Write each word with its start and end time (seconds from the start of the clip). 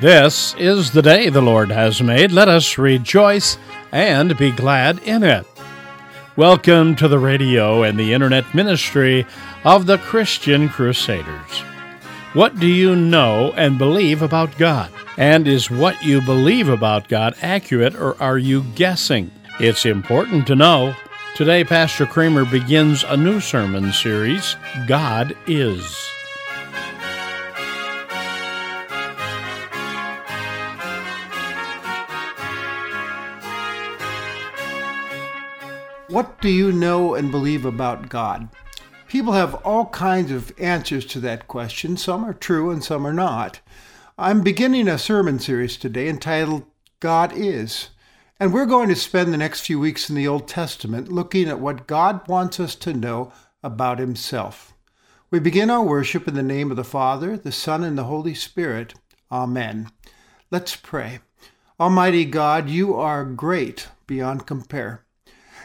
This 0.00 0.54
is 0.58 0.92
the 0.92 1.02
day 1.02 1.28
the 1.28 1.42
Lord 1.42 1.70
has 1.70 2.00
made. 2.00 2.32
Let 2.32 2.48
us 2.48 2.78
rejoice 2.78 3.58
and 3.92 4.34
be 4.38 4.50
glad 4.50 4.98
in 5.00 5.22
it. 5.22 5.46
Welcome 6.36 6.96
to 6.96 7.06
the 7.06 7.18
radio 7.18 7.82
and 7.82 8.00
the 8.00 8.14
internet 8.14 8.54
ministry 8.54 9.26
of 9.62 9.84
the 9.84 9.98
Christian 9.98 10.70
Crusaders. 10.70 11.60
What 12.32 12.58
do 12.58 12.66
you 12.66 12.96
know 12.96 13.52
and 13.58 13.76
believe 13.76 14.22
about 14.22 14.56
God? 14.56 14.90
And 15.18 15.46
is 15.46 15.70
what 15.70 16.02
you 16.02 16.22
believe 16.22 16.70
about 16.70 17.08
God 17.08 17.34
accurate 17.42 17.94
or 17.94 18.18
are 18.22 18.38
you 18.38 18.62
guessing? 18.74 19.30
It's 19.60 19.84
important 19.84 20.46
to 20.46 20.56
know. 20.56 20.96
Today, 21.36 21.62
Pastor 21.62 22.06
Kramer 22.06 22.46
begins 22.46 23.04
a 23.04 23.18
new 23.18 23.38
sermon 23.38 23.92
series 23.92 24.56
God 24.86 25.36
is. 25.46 26.10
What 36.10 36.40
do 36.40 36.48
you 36.48 36.72
know 36.72 37.14
and 37.14 37.30
believe 37.30 37.64
about 37.64 38.08
God? 38.08 38.48
People 39.06 39.34
have 39.34 39.54
all 39.64 39.86
kinds 39.86 40.32
of 40.32 40.52
answers 40.58 41.06
to 41.06 41.20
that 41.20 41.46
question. 41.46 41.96
Some 41.96 42.24
are 42.24 42.34
true 42.34 42.72
and 42.72 42.82
some 42.82 43.06
are 43.06 43.12
not. 43.12 43.60
I'm 44.18 44.42
beginning 44.42 44.88
a 44.88 44.98
sermon 44.98 45.38
series 45.38 45.76
today 45.76 46.08
entitled 46.08 46.64
God 46.98 47.32
Is. 47.32 47.90
And 48.40 48.52
we're 48.52 48.66
going 48.66 48.88
to 48.88 48.96
spend 48.96 49.32
the 49.32 49.38
next 49.38 49.60
few 49.60 49.78
weeks 49.78 50.10
in 50.10 50.16
the 50.16 50.26
Old 50.26 50.48
Testament 50.48 51.12
looking 51.12 51.48
at 51.48 51.60
what 51.60 51.86
God 51.86 52.26
wants 52.26 52.58
us 52.58 52.74
to 52.74 52.92
know 52.92 53.32
about 53.62 54.00
Himself. 54.00 54.74
We 55.30 55.38
begin 55.38 55.70
our 55.70 55.84
worship 55.84 56.26
in 56.26 56.34
the 56.34 56.42
name 56.42 56.72
of 56.72 56.76
the 56.76 56.82
Father, 56.82 57.36
the 57.36 57.52
Son, 57.52 57.84
and 57.84 57.96
the 57.96 58.04
Holy 58.04 58.34
Spirit. 58.34 58.94
Amen. 59.30 59.92
Let's 60.50 60.74
pray. 60.74 61.20
Almighty 61.78 62.24
God, 62.24 62.68
you 62.68 62.96
are 62.96 63.24
great 63.24 63.86
beyond 64.08 64.44
compare. 64.44 65.04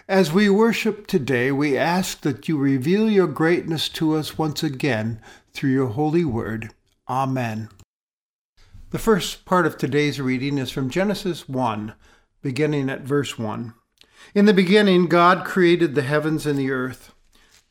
As 0.07 0.31
we 0.31 0.49
worship 0.49 1.07
today, 1.07 1.51
we 1.51 1.75
ask 1.75 2.21
that 2.21 2.47
you 2.47 2.59
reveal 2.59 3.09
your 3.09 3.25
greatness 3.25 3.89
to 3.89 4.15
us 4.15 4.37
once 4.37 4.61
again 4.61 5.19
through 5.51 5.71
your 5.71 5.87
holy 5.87 6.23
word. 6.23 6.75
Amen. 7.09 7.69
The 8.91 8.99
first 8.99 9.45
part 9.45 9.65
of 9.65 9.79
today's 9.79 10.21
reading 10.21 10.59
is 10.59 10.69
from 10.69 10.91
Genesis 10.91 11.49
1, 11.49 11.95
beginning 12.43 12.87
at 12.87 13.01
verse 13.01 13.39
1. 13.39 13.73
In 14.35 14.45
the 14.45 14.53
beginning, 14.53 15.07
God 15.07 15.43
created 15.43 15.95
the 15.95 16.03
heavens 16.03 16.45
and 16.45 16.59
the 16.59 16.69
earth. 16.69 17.11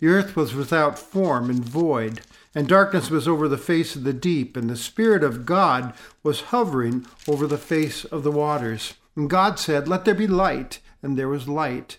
The 0.01 0.09
earth 0.09 0.35
was 0.35 0.57
without 0.57 0.99
form 0.99 1.49
and 1.49 1.65
void, 1.65 2.23
and 2.53 2.67
darkness 2.67 3.11
was 3.11 3.29
over 3.29 3.47
the 3.47 3.57
face 3.57 3.95
of 3.95 4.03
the 4.03 4.13
deep, 4.13 4.57
and 4.57 4.69
the 4.69 4.77
Spirit 4.77 5.23
of 5.23 5.47
God 5.47 5.95
was 6.25 6.41
hovering 6.51 7.07
over 7.29 7.47
the 7.47 7.59
face 7.59 8.05
of 8.05 8.25
the 8.25 8.33
waters. 8.33 8.95
And 9.15 9.31
God 9.31 9.61
said, 9.61 9.87
Let 9.87 10.05
there 10.05 10.17
be 10.17 10.27
light, 10.27 10.81
and 11.01 11.17
there 11.17 11.29
was 11.29 11.47
light. 11.47 11.99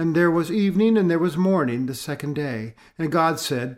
And 0.00 0.16
there 0.16 0.30
was 0.30 0.50
evening 0.50 0.96
and 0.96 1.10
there 1.10 1.18
was 1.18 1.36
morning 1.36 1.84
the 1.84 1.94
second 1.94 2.32
day. 2.32 2.72
And 2.98 3.12
God 3.12 3.38
said, 3.38 3.76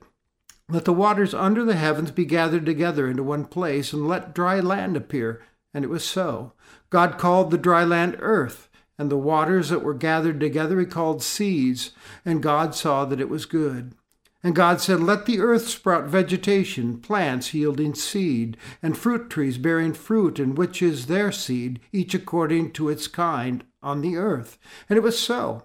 Let 0.68 0.84
the 0.84 0.92
waters 0.92 1.34
under 1.34 1.64
the 1.64 1.74
heavens 1.74 2.12
be 2.12 2.24
gathered 2.24 2.64
together 2.64 3.08
into 3.08 3.24
one 3.24 3.44
place, 3.44 3.92
and 3.92 4.06
let 4.06 4.32
dry 4.32 4.60
land 4.60 4.96
appear. 4.96 5.42
And 5.74 5.84
it 5.84 5.88
was 5.88 6.04
so. 6.04 6.52
God 6.90 7.18
called 7.18 7.50
the 7.50 7.58
dry 7.58 7.82
land 7.82 8.18
earth, 8.20 8.70
and 8.96 9.10
the 9.10 9.16
waters 9.16 9.70
that 9.70 9.82
were 9.82 9.94
gathered 9.94 10.38
together 10.38 10.78
he 10.78 10.86
called 10.86 11.24
seas. 11.24 11.90
And 12.24 12.40
God 12.40 12.76
saw 12.76 13.04
that 13.04 13.20
it 13.20 13.28
was 13.28 13.44
good. 13.44 13.96
And 14.44 14.54
God 14.54 14.80
said, 14.80 15.00
Let 15.00 15.26
the 15.26 15.40
earth 15.40 15.66
sprout 15.66 16.04
vegetation, 16.04 17.00
plants 17.00 17.52
yielding 17.52 17.96
seed, 17.96 18.56
and 18.80 18.96
fruit 18.96 19.28
trees 19.28 19.58
bearing 19.58 19.92
fruit, 19.92 20.38
in 20.38 20.54
which 20.54 20.82
is 20.82 21.06
their 21.06 21.32
seed, 21.32 21.80
each 21.90 22.14
according 22.14 22.74
to 22.74 22.90
its 22.90 23.08
kind, 23.08 23.64
on 23.82 24.02
the 24.02 24.16
earth. 24.16 24.56
And 24.88 24.96
it 24.96 25.02
was 25.02 25.18
so. 25.18 25.64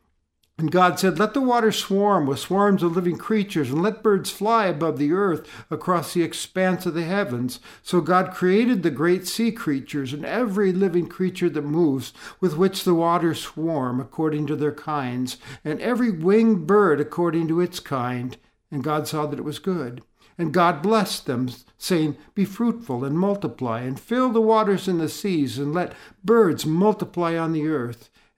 And 0.61 0.71
God 0.71 0.99
said, 0.99 1.17
Let 1.17 1.33
the 1.33 1.41
water 1.41 1.71
swarm 1.71 2.27
with 2.27 2.37
swarms 2.37 2.83
of 2.83 2.95
living 2.95 3.17
creatures, 3.17 3.71
and 3.71 3.81
let 3.81 4.03
birds 4.03 4.29
fly 4.29 4.67
above 4.67 4.99
the 4.99 5.11
earth 5.11 5.49
across 5.71 6.13
the 6.13 6.21
expanse 6.21 6.85
of 6.85 6.93
the 6.93 7.01
heavens. 7.01 7.59
So 7.81 7.99
God 7.99 8.31
created 8.31 8.83
the 8.83 8.91
great 8.91 9.27
sea 9.27 9.51
creatures 9.51 10.13
and 10.13 10.23
every 10.23 10.71
living 10.71 11.07
creature 11.07 11.49
that 11.49 11.63
moves, 11.63 12.13
with 12.39 12.57
which 12.57 12.83
the 12.83 12.93
waters 12.93 13.41
swarm 13.41 13.99
according 13.99 14.45
to 14.47 14.55
their 14.55 14.71
kinds, 14.71 15.37
and 15.65 15.81
every 15.81 16.11
winged 16.11 16.67
bird 16.67 17.01
according 17.01 17.47
to 17.47 17.59
its 17.59 17.79
kind. 17.79 18.37
And 18.69 18.83
God 18.83 19.07
saw 19.07 19.25
that 19.25 19.39
it 19.39 19.43
was 19.43 19.57
good. 19.57 20.03
And 20.37 20.53
God 20.53 20.83
blessed 20.83 21.25
them, 21.25 21.49
saying, 21.79 22.17
Be 22.35 22.45
fruitful 22.45 23.03
and 23.03 23.17
multiply, 23.17 23.81
and 23.81 23.99
fill 23.99 24.29
the 24.29 24.41
waters 24.41 24.87
in 24.87 24.99
the 24.99 25.09
seas, 25.09 25.57
and 25.57 25.73
let 25.73 25.93
birds 26.23 26.67
multiply 26.67 27.35
on 27.35 27.51
the 27.51 27.67
earth. 27.67 28.11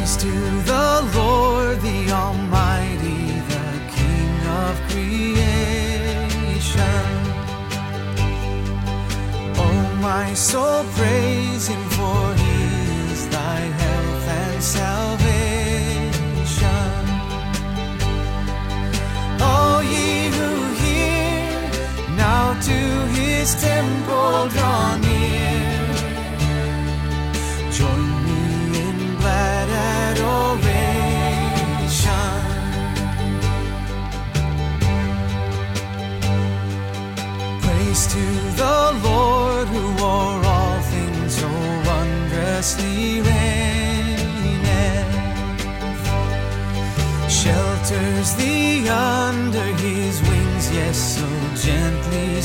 Praise 0.00 0.16
to 0.16 0.32
the 0.64 1.10
Lord, 1.14 1.76
the 1.82 2.10
Almighty, 2.10 3.38
the 3.52 3.66
King 3.96 4.34
of 4.48 4.74
creation. 4.88 5.36
Oh, 9.58 9.80
my 10.00 10.32
soul, 10.32 10.69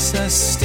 Success. 0.06 0.55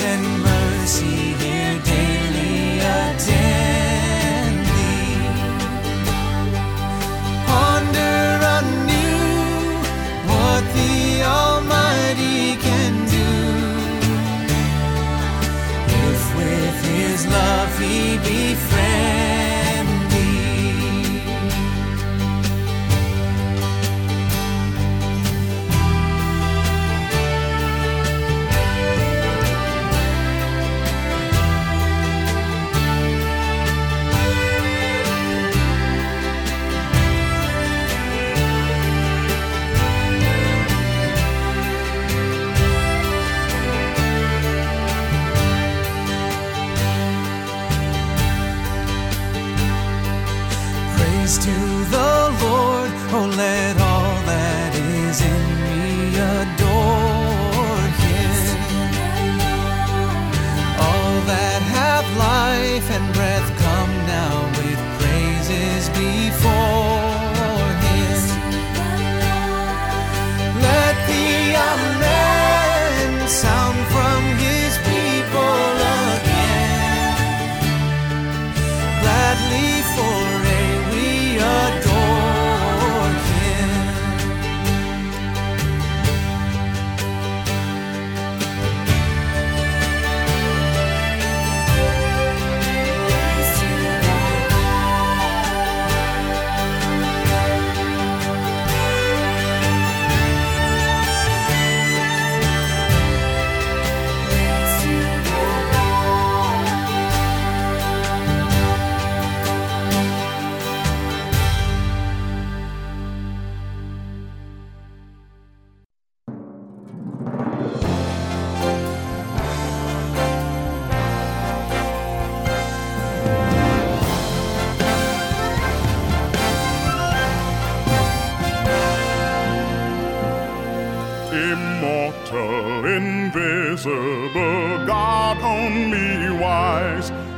innocent 0.00 0.31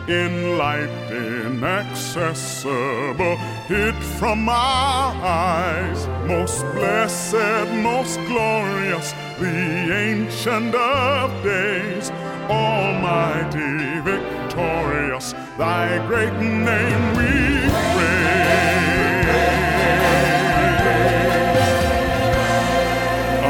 Enlightened, 0.06 1.56
inaccessible, 1.62 3.36
hid 3.66 3.94
from 3.94 4.44
my 4.44 4.52
eyes. 4.52 6.06
Most 6.26 6.60
blessed, 6.74 7.72
most 7.72 8.20
glorious, 8.26 9.14
the 9.38 9.94
ancient 9.94 10.74
of 10.74 11.30
days, 11.42 12.10
almighty, 12.50 14.00
victorious, 14.00 15.32
thy 15.56 16.06
great 16.06 16.34
name 16.34 17.16
we 17.16 17.70
praise. 17.94 18.44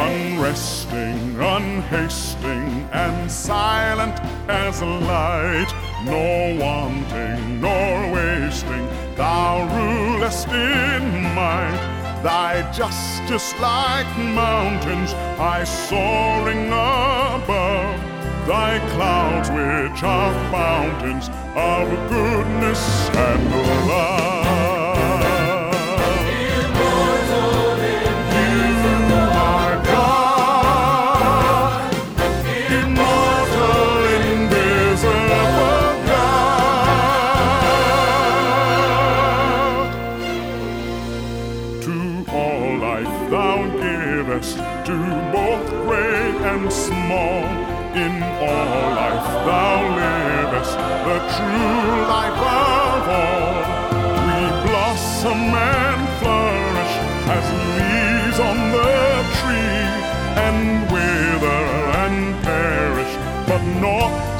Unresting, 0.06 1.34
unhasting, 1.34 2.88
and 2.92 3.28
silent 3.28 4.20
as 4.48 4.80
light 4.82 5.83
no 6.04 6.56
wanting, 6.60 7.60
nor 7.60 8.12
wasting. 8.12 8.86
Thou 9.16 9.64
rulest 9.74 10.48
in 10.48 11.22
might. 11.34 12.20
Thy 12.22 12.70
justice 12.72 13.54
like 13.60 14.06
mountains, 14.18 15.12
high 15.36 15.64
soaring 15.64 16.68
above. 16.68 18.00
Thy 18.46 18.78
clouds 18.94 19.48
which 19.50 20.02
are 20.02 20.32
fountains 20.50 21.28
of 21.56 21.88
goodness 22.10 23.08
and 23.10 23.50
love. 23.88 24.43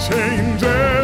changes. 0.06 1.03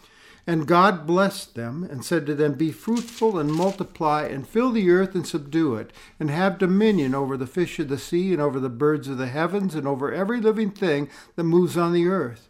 And 0.47 0.67
God 0.67 1.05
blessed 1.05 1.55
them 1.55 1.83
and 1.83 2.03
said 2.03 2.25
to 2.25 2.35
them, 2.35 2.53
Be 2.53 2.71
fruitful 2.71 3.37
and 3.37 3.51
multiply 3.51 4.23
and 4.23 4.47
fill 4.47 4.71
the 4.71 4.89
earth 4.89 5.13
and 5.13 5.25
subdue 5.25 5.75
it, 5.75 5.91
and 6.19 6.29
have 6.29 6.57
dominion 6.57 7.13
over 7.13 7.37
the 7.37 7.45
fish 7.45 7.77
of 7.79 7.89
the 7.89 7.99
sea 7.99 8.33
and 8.33 8.41
over 8.41 8.59
the 8.59 8.69
birds 8.69 9.07
of 9.07 9.17
the 9.17 9.27
heavens 9.27 9.75
and 9.75 9.87
over 9.87 10.11
every 10.11 10.41
living 10.41 10.71
thing 10.71 11.09
that 11.35 11.43
moves 11.43 11.77
on 11.77 11.93
the 11.93 12.07
earth. 12.07 12.49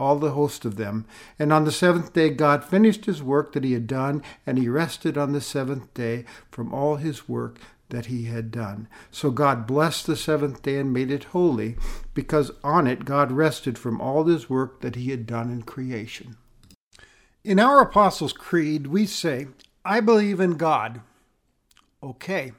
all 0.00 0.18
the 0.18 0.32
host 0.32 0.64
of 0.64 0.76
them. 0.76 1.04
And 1.38 1.52
on 1.52 1.64
the 1.64 1.70
seventh 1.70 2.12
day 2.12 2.30
God 2.30 2.64
finished 2.64 3.04
his 3.04 3.22
work 3.22 3.52
that 3.52 3.64
he 3.64 3.74
had 3.74 3.86
done, 3.86 4.22
and 4.46 4.58
he 4.58 4.68
rested 4.68 5.18
on 5.18 5.32
the 5.32 5.40
seventh 5.40 5.92
day 5.94 6.24
from 6.50 6.72
all 6.72 6.96
his 6.96 7.28
work 7.28 7.58
that 7.90 8.06
he 8.06 8.24
had 8.24 8.50
done. 8.50 8.88
So 9.10 9.30
God 9.30 9.66
blessed 9.66 10.06
the 10.06 10.16
seventh 10.16 10.62
day 10.62 10.78
and 10.78 10.92
made 10.92 11.10
it 11.10 11.24
holy, 11.24 11.76
because 12.14 12.50
on 12.64 12.86
it 12.86 13.04
God 13.04 13.30
rested 13.30 13.76
from 13.78 14.00
all 14.00 14.24
his 14.24 14.48
work 14.48 14.80
that 14.80 14.96
he 14.96 15.10
had 15.10 15.26
done 15.26 15.50
in 15.50 15.62
creation. 15.62 16.36
In 17.42 17.58
our 17.58 17.80
Apostles' 17.80 18.32
Creed, 18.32 18.86
we 18.86 19.06
say, 19.06 19.48
I 19.84 20.00
believe 20.00 20.40
in 20.40 20.56
God. 20.56 21.00
Okay. 22.02 22.52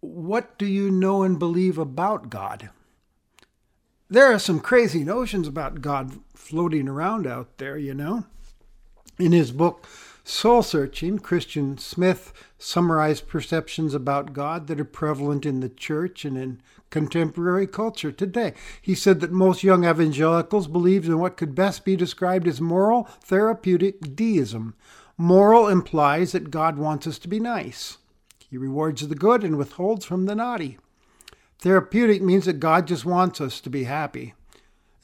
What 0.00 0.58
do 0.58 0.66
you 0.66 0.90
know 0.90 1.22
and 1.22 1.38
believe 1.38 1.78
about 1.78 2.28
God? 2.28 2.70
There 4.10 4.32
are 4.32 4.38
some 4.38 4.60
crazy 4.60 5.04
notions 5.04 5.46
about 5.46 5.80
God 5.80 6.18
floating 6.34 6.88
around 6.88 7.26
out 7.26 7.58
there, 7.58 7.76
you 7.76 7.94
know. 7.94 8.24
In 9.18 9.32
his 9.32 9.50
book, 9.50 9.86
Soul 10.24 10.62
Searching, 10.62 11.18
Christian 11.18 11.78
Smith 11.78 12.32
summarized 12.58 13.28
perceptions 13.28 13.94
about 13.94 14.32
God 14.32 14.66
that 14.66 14.78
are 14.78 14.84
prevalent 14.84 15.46
in 15.46 15.60
the 15.60 15.68
church 15.68 16.24
and 16.24 16.36
in 16.36 16.60
contemporary 16.90 17.66
culture 17.66 18.12
today. 18.12 18.54
He 18.80 18.94
said 18.94 19.20
that 19.20 19.32
most 19.32 19.62
young 19.62 19.84
evangelicals 19.84 20.68
believe 20.68 21.06
in 21.06 21.18
what 21.18 21.36
could 21.36 21.54
best 21.54 21.84
be 21.84 21.96
described 21.96 22.46
as 22.46 22.60
moral 22.60 23.04
therapeutic 23.24 24.14
deism. 24.14 24.74
Moral 25.16 25.66
implies 25.66 26.32
that 26.32 26.50
God 26.50 26.78
wants 26.78 27.06
us 27.06 27.18
to 27.20 27.28
be 27.28 27.40
nice. 27.40 27.98
He 28.48 28.56
rewards 28.56 29.06
the 29.06 29.14
good 29.14 29.42
and 29.44 29.58
withholds 29.58 30.04
from 30.04 30.26
the 30.26 30.34
naughty. 30.34 30.78
Therapeutic 31.60 32.22
means 32.22 32.44
that 32.44 32.60
God 32.60 32.86
just 32.86 33.04
wants 33.04 33.40
us 33.40 33.60
to 33.60 33.70
be 33.70 33.84
happy. 33.84 34.34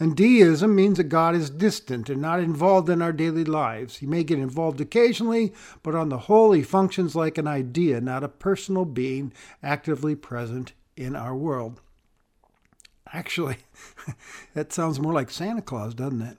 And 0.00 0.16
deism 0.16 0.75
means 0.75 0.96
that 0.96 1.04
God 1.04 1.34
is 1.34 1.50
distant 1.50 2.08
and 2.08 2.20
not 2.20 2.40
involved 2.40 2.88
in 2.88 3.00
our 3.00 3.12
daily 3.12 3.44
lives. 3.44 3.99
He 3.99 4.06
may 4.06 4.25
get 4.25 4.38
involved 4.38 4.80
occasionally, 4.80 5.52
but 5.82 5.94
on 5.94 6.08
the 6.08 6.18
whole, 6.18 6.52
he 6.52 6.62
functions 6.62 7.14
like 7.14 7.38
an 7.38 7.46
idea, 7.46 8.00
not 8.00 8.25
a 8.25 8.28
personal 8.28 8.84
being 8.84 9.32
actively 9.62 10.16
present 10.16 10.73
in 10.96 11.14
our 11.14 11.34
world. 11.34 11.80
Actually, 13.12 13.58
that 14.54 14.73
sounds 14.73 14.99
more 14.99 15.12
like 15.12 15.30
Santa 15.30 15.62
Claus, 15.62 15.94
doesn't 15.94 16.23
it? 16.23 16.38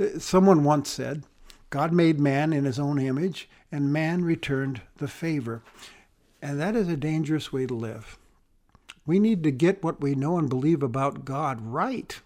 Uh, 0.00 0.18
someone 0.20 0.62
once 0.62 0.88
said, 0.88 1.24
God 1.70 1.92
made 1.92 2.20
man 2.20 2.52
in 2.52 2.64
his 2.64 2.78
own 2.78 3.00
image, 3.00 3.48
and 3.72 3.92
man 3.92 4.24
returned 4.24 4.80
the 4.98 5.08
favor. 5.08 5.62
And 6.40 6.60
that 6.60 6.76
is 6.76 6.88
a 6.88 6.96
dangerous 6.96 7.52
way 7.52 7.66
to 7.66 7.74
live. 7.74 8.16
We 9.08 9.18
need 9.18 9.42
to 9.44 9.50
get 9.50 9.82
what 9.82 10.02
we 10.02 10.14
know 10.14 10.36
and 10.36 10.50
believe 10.50 10.82
about 10.82 11.24
God 11.24 11.62
right. 11.62 12.20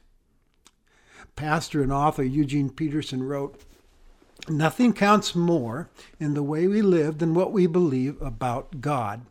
Pastor 1.36 1.80
and 1.80 1.92
author 1.92 2.24
Eugene 2.24 2.70
Peterson 2.70 3.22
wrote, 3.22 3.62
Nothing 4.48 4.92
counts 4.92 5.36
more 5.36 5.88
in 6.18 6.34
the 6.34 6.42
way 6.42 6.66
we 6.66 6.82
live 6.82 7.18
than 7.18 7.34
what 7.34 7.52
we 7.52 7.68
believe 7.68 8.20
about 8.20 8.80
God. 8.80 9.26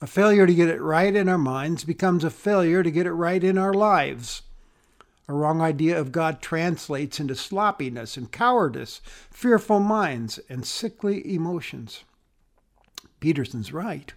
A 0.00 0.06
failure 0.06 0.46
to 0.46 0.54
get 0.54 0.68
it 0.68 0.80
right 0.80 1.12
in 1.12 1.28
our 1.28 1.38
minds 1.38 1.82
becomes 1.82 2.22
a 2.22 2.30
failure 2.30 2.84
to 2.84 2.90
get 2.92 3.06
it 3.06 3.12
right 3.14 3.42
in 3.42 3.58
our 3.58 3.74
lives. 3.74 4.42
A 5.26 5.34
wrong 5.34 5.60
idea 5.60 5.98
of 5.98 6.12
God 6.12 6.40
translates 6.40 7.18
into 7.18 7.34
sloppiness 7.34 8.16
and 8.16 8.30
cowardice, 8.30 9.00
fearful 9.28 9.80
minds, 9.80 10.38
and 10.48 10.64
sickly 10.64 11.34
emotions. 11.34 12.04
Peterson's 13.18 13.72
right. 13.72 14.14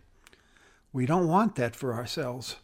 We 0.93 1.07
don't 1.07 1.27
want 1.27 1.55
that 1.55 1.75
for 1.75 1.95
ourselves. 1.95 2.57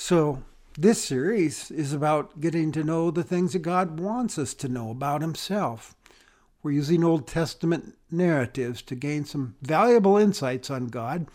So, 0.00 0.44
this 0.74 1.02
series 1.02 1.72
is 1.72 1.92
about 1.92 2.40
getting 2.40 2.70
to 2.70 2.84
know 2.84 3.10
the 3.10 3.24
things 3.24 3.52
that 3.52 3.58
God 3.62 3.98
wants 3.98 4.38
us 4.38 4.54
to 4.54 4.68
know 4.68 4.90
about 4.90 5.22
Himself. 5.22 5.96
We're 6.62 6.70
using 6.70 7.02
Old 7.02 7.26
Testament 7.26 7.98
narratives 8.08 8.80
to 8.82 8.94
gain 8.94 9.24
some 9.24 9.56
valuable 9.60 10.16
insights 10.16 10.70
on 10.70 10.86
God, 10.86 11.26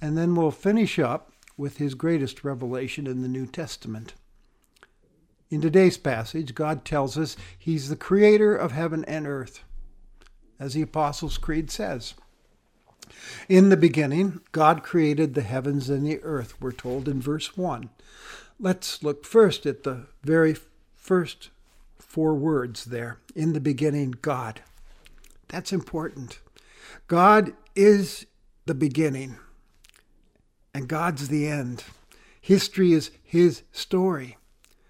and 0.00 0.16
then 0.16 0.34
we'll 0.34 0.50
finish 0.50 0.98
up 0.98 1.32
with 1.58 1.76
His 1.76 1.94
greatest 1.94 2.44
revelation 2.44 3.06
in 3.06 3.20
the 3.20 3.28
New 3.28 3.46
Testament. 3.46 4.14
In 5.50 5.60
today's 5.60 5.98
passage, 5.98 6.54
God 6.54 6.86
tells 6.86 7.18
us 7.18 7.36
He's 7.58 7.90
the 7.90 7.94
creator 7.94 8.56
of 8.56 8.72
heaven 8.72 9.04
and 9.04 9.26
earth, 9.26 9.64
as 10.58 10.72
the 10.72 10.82
Apostles' 10.82 11.36
Creed 11.36 11.70
says. 11.70 12.14
In 13.48 13.68
the 13.68 13.76
beginning, 13.76 14.40
God 14.52 14.82
created 14.82 15.34
the 15.34 15.42
heavens 15.42 15.88
and 15.88 16.06
the 16.06 16.22
earth, 16.22 16.60
we're 16.60 16.72
told 16.72 17.08
in 17.08 17.20
verse 17.20 17.56
1. 17.56 17.90
Let's 18.60 19.02
look 19.02 19.24
first 19.24 19.66
at 19.66 19.84
the 19.84 20.06
very 20.22 20.56
first 20.96 21.50
four 21.98 22.34
words 22.34 22.86
there. 22.86 23.18
In 23.34 23.52
the 23.52 23.60
beginning, 23.60 24.14
God. 24.22 24.60
That's 25.48 25.72
important. 25.72 26.40
God 27.06 27.52
is 27.74 28.26
the 28.66 28.74
beginning, 28.74 29.36
and 30.74 30.88
God's 30.88 31.28
the 31.28 31.46
end. 31.46 31.84
History 32.40 32.92
is 32.92 33.10
His 33.22 33.62
story. 33.72 34.36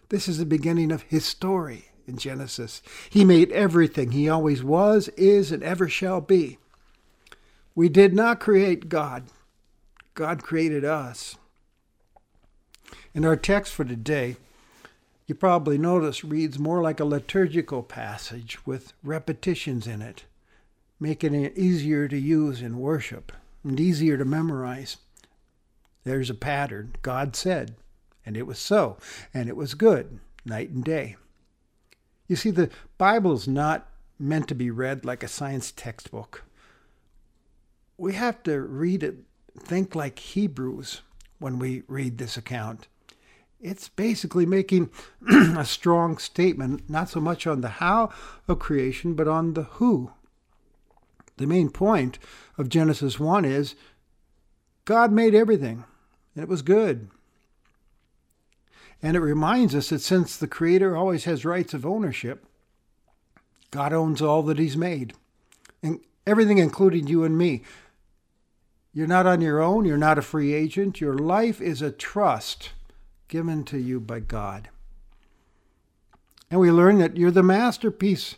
This 0.09 0.29
is 0.29 0.39
the 0.39 0.47
beginning 0.47 0.91
of 0.91 1.03
His 1.03 1.25
story 1.25 1.91
in 2.07 2.17
Genesis. 2.17 2.83
He 3.11 3.25
made 3.25 3.53
everything. 3.53 4.13
He 4.13 4.29
always 4.29 4.65
was, 4.65 5.09
is, 5.11 5.53
and 5.53 5.63
ever 5.63 5.89
shall 5.89 6.21
be. 6.21 6.59
We 7.78 7.88
did 7.88 8.12
not 8.12 8.40
create 8.40 8.88
God, 8.88 9.26
God 10.14 10.42
created 10.42 10.85
us. 10.85 11.37
In 13.14 13.25
our 13.25 13.37
text 13.37 13.73
for 13.73 13.85
today, 13.85 14.35
you 15.28 15.37
probably 15.37 15.78
notice 15.78 16.25
reads 16.25 16.58
more 16.58 16.82
like 16.82 16.99
a 16.99 17.04
liturgical 17.04 17.85
passage 17.85 18.66
with 18.66 18.94
repetitions 19.04 19.87
in 19.87 20.02
it, 20.02 20.25
making 20.99 21.35
it 21.37 21.56
easier 21.56 22.08
to 22.08 22.18
use 22.18 22.62
in 22.62 22.80
worship 22.80 23.30
and 23.62 23.78
easier 23.78 24.18
to 24.18 24.25
memorize. 24.25 24.97
There's 26.02 26.30
a 26.30 26.35
pattern. 26.35 26.97
God 27.02 27.37
said, 27.37 27.76
and 28.26 28.37
it 28.37 28.49
was 28.49 28.58
so, 28.58 28.97
and 29.32 29.49
it 29.49 29.56
was 29.56 29.75
good, 29.75 30.18
night 30.44 30.70
and 30.70 30.82
day. 30.82 31.14
You 32.26 32.35
see, 32.35 32.50
the 32.50 32.70
Bible 32.99 33.35
is 33.35 33.47
not 33.47 33.88
meant 34.18 34.49
to 34.49 34.56
be 34.56 34.68
read 34.68 35.04
like 35.04 35.23
a 35.23 35.28
science 35.28 35.70
textbook 35.70 36.42
we 37.99 38.14
have 38.14 38.43
to 38.45 38.61
read 38.61 39.02
it, 39.02 39.17
think 39.59 39.95
like 39.95 40.19
Hebrews 40.21 41.02
when 41.40 41.59
we 41.59 41.83
read 41.88 42.17
this 42.17 42.37
account. 42.37 42.87
It's 43.61 43.88
basically 43.88 44.47
making 44.47 44.90
a 45.31 45.64
strong 45.64 46.17
statement, 46.19 46.88
not 46.88 47.09
so 47.09 47.21
much 47.21 47.47
on 47.47 47.61
the 47.61 47.69
how 47.69 48.11
of 48.47 48.61
creation, 48.61 49.14
but 49.14 49.26
on 49.26 49.55
the 49.55 49.64
who. 49.64 50.12
The 51.38 51.47
main 51.47 51.71
point 51.71 52.19
of 52.57 52.69
Genesis 52.69 53.19
1 53.19 53.45
is 53.45 53.75
God 54.85 55.12
made 55.12 55.35
everything, 55.35 55.85
and 56.35 56.43
it 56.43 56.49
was 56.49 56.62
good. 56.62 57.11
And 59.02 59.17
it 59.17 59.21
reminds 59.21 59.75
us 59.75 59.90
that 59.90 60.00
since 60.00 60.37
the 60.37 60.49
Creator 60.49 60.97
always 60.97 61.25
has 61.25 61.45
rights 61.45 61.75
of 61.75 61.87
ownership, 61.87 62.45
God 63.71 63.93
owns 63.93 64.23
all 64.23 64.43
that 64.45 64.59
He's 64.59 64.76
made, 64.76 65.14
and 65.83 66.00
everything, 66.26 66.59
including 66.59 67.07
you 67.07 67.25
and 67.25 67.37
me. 67.37 67.62
You're 68.92 69.07
not 69.07 69.26
on 69.26 69.40
your 69.40 69.61
own. 69.61 69.85
You're 69.85 69.97
not 69.97 70.18
a 70.18 70.23
free 70.23 70.52
agent. 70.52 71.00
Your 71.00 71.14
life 71.14 71.61
is 71.61 71.83
a 71.83 71.90
trust 71.90 72.71
given 73.28 73.64
to 73.64 73.78
you 73.78 74.00
by 74.00 74.21
God. 74.21 74.71
And 76.50 76.61
we 76.61 76.71
learn 76.71 76.99
that 76.99 77.16
you're 77.16 77.30
the 77.30 77.42
masterpiece 77.42 78.37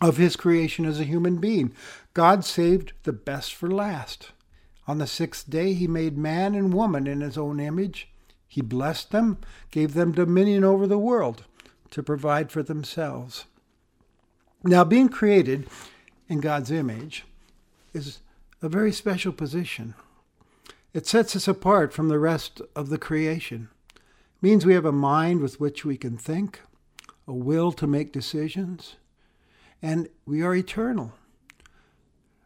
of 0.00 0.16
His 0.16 0.36
creation 0.36 0.84
as 0.84 0.98
a 0.98 1.04
human 1.04 1.38
being. 1.38 1.72
God 2.12 2.44
saved 2.44 2.92
the 3.04 3.12
best 3.12 3.54
for 3.54 3.70
last. 3.70 4.32
On 4.86 4.98
the 4.98 5.06
sixth 5.06 5.48
day, 5.48 5.72
He 5.72 5.86
made 5.86 6.18
man 6.18 6.54
and 6.54 6.74
woman 6.74 7.06
in 7.06 7.20
His 7.20 7.38
own 7.38 7.60
image. 7.60 8.08
He 8.48 8.60
blessed 8.60 9.12
them, 9.12 9.38
gave 9.70 9.94
them 9.94 10.12
dominion 10.12 10.64
over 10.64 10.86
the 10.86 10.98
world 10.98 11.44
to 11.90 12.02
provide 12.02 12.50
for 12.50 12.62
themselves. 12.62 13.44
Now, 14.64 14.84
being 14.84 15.08
created 15.08 15.68
in 16.28 16.40
God's 16.40 16.70
image 16.70 17.24
is 17.92 18.20
a 18.64 18.68
very 18.68 18.92
special 18.92 19.32
position. 19.32 19.94
It 20.94 21.06
sets 21.06 21.36
us 21.36 21.46
apart 21.46 21.92
from 21.92 22.08
the 22.08 22.18
rest 22.18 22.62
of 22.74 22.88
the 22.88 22.96
creation. 22.96 23.68
It 23.94 24.00
means 24.42 24.64
we 24.64 24.72
have 24.72 24.86
a 24.86 24.92
mind 24.92 25.40
with 25.40 25.60
which 25.60 25.84
we 25.84 25.98
can 25.98 26.16
think, 26.16 26.62
a 27.28 27.32
will 27.34 27.72
to 27.72 27.86
make 27.86 28.10
decisions, 28.10 28.96
and 29.82 30.08
we 30.24 30.40
are 30.42 30.54
eternal. 30.54 31.12